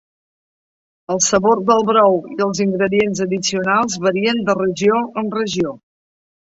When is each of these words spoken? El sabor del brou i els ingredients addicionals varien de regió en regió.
El 1.15 1.21
sabor 1.25 1.61
del 1.67 1.85
brou 1.91 2.17
i 2.37 2.39
els 2.47 2.63
ingredients 2.67 3.23
addicionals 3.29 4.01
varien 4.09 4.45
de 4.51 4.59
regió 4.67 5.07
en 5.25 5.35
regió. 5.41 5.81